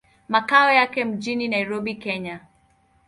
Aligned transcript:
Makao 0.29 0.71
yake 0.71 1.05
mjini 1.05 1.47
Nairobi, 1.47 1.95
Kenya. 1.95 2.39